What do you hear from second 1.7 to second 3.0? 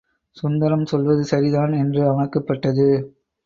என்று அவனுக்குப் பட்டது.